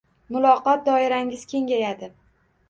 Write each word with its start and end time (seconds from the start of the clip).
Muloqot 0.35 0.81
doirangiz 0.87 1.45
kengayadi 1.53 2.11